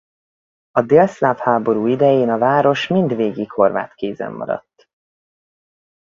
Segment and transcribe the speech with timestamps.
[0.71, 4.89] A délszláv háború idején a város mindvégig horvát kézen maradt.